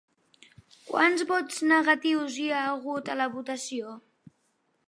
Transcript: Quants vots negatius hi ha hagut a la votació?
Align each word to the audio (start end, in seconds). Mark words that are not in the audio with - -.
Quants 0.85 1.25
vots 1.33 1.61
negatius 1.73 2.39
hi 2.45 2.49
ha 2.61 2.65
hagut 2.71 3.13
a 3.13 3.19
la 3.23 3.29
votació? 3.37 3.97